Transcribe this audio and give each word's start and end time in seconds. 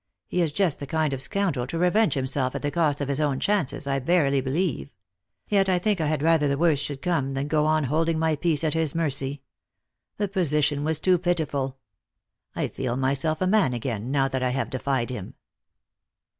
He 0.25 0.41
is 0.41 0.51
just 0.51 0.79
the 0.79 0.87
kind 0.87 1.13
of 1.13 1.21
scoundrel 1.21 1.67
to 1.67 1.77
revenge 1.77 2.15
himself 2.15 2.55
at 2.55 2.63
the 2.63 2.71
cost 2.71 3.01
of 3.01 3.07
his 3.07 3.19
own 3.19 3.39
chances, 3.39 3.85
I 3.85 3.99
verily 3.99 4.41
believe; 4.41 4.89
yet 5.47 5.69
I 5.69 5.77
think 5.77 6.01
I 6.01 6.07
had 6.07 6.23
rather 6.23 6.47
the 6.47 6.57
worst 6.57 6.83
should 6.83 7.03
come 7.03 7.35
than 7.35 7.47
go 7.47 7.67
on 7.67 7.83
holding 7.83 8.17
my 8.17 8.35
peace 8.35 8.63
at 8.63 8.73
his 8.73 8.95
mercy. 8.95 9.43
The 10.17 10.27
position 10.27 10.83
was 10.83 10.99
too 10.99 11.19
pitiful. 11.19 11.77
I 12.55 12.67
feel 12.67 12.97
myself 12.97 13.41
a 13.41 13.45
man 13.47 13.75
again, 13.75 14.09
now 14.09 14.27
that 14.27 14.41
I 14.41 14.49
have 14.49 14.71
defied 14.71 15.11
him." 15.11 15.35